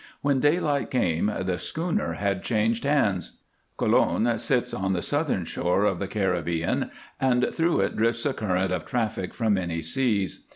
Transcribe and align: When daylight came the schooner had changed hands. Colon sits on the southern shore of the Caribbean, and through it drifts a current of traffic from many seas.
When 0.23 0.39
daylight 0.39 0.89
came 0.89 1.27
the 1.41 1.59
schooner 1.59 2.13
had 2.13 2.41
changed 2.43 2.85
hands. 2.85 3.37
Colon 3.77 4.39
sits 4.39 4.73
on 4.73 4.93
the 4.93 5.01
southern 5.03 5.45
shore 5.45 5.83
of 5.83 5.99
the 5.99 6.07
Caribbean, 6.07 6.89
and 7.19 7.53
through 7.53 7.81
it 7.81 7.95
drifts 7.95 8.25
a 8.25 8.33
current 8.33 8.71
of 8.73 8.83
traffic 8.83 9.31
from 9.31 9.53
many 9.53 9.83
seas. 9.83 10.47